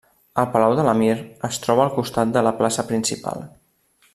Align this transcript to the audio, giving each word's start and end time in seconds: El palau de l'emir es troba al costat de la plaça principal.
El 0.43 0.45
palau 0.53 0.73
de 0.79 0.85
l'emir 0.87 1.11
es 1.49 1.61
troba 1.65 1.85
al 1.89 1.93
costat 1.99 2.35
de 2.39 2.43
la 2.49 2.55
plaça 2.63 2.87
principal. 2.93 3.45